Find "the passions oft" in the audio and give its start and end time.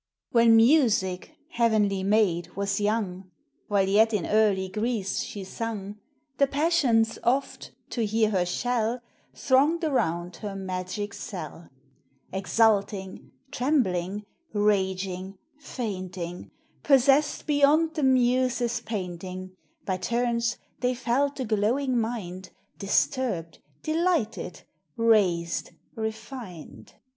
6.39-7.69